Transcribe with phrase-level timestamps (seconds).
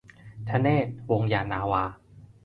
[0.49, 1.83] ธเนศ วงศ์ยานนาวา